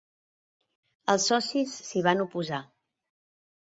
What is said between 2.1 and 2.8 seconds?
oposar.